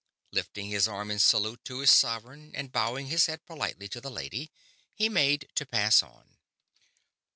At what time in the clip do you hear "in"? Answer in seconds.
1.11-1.19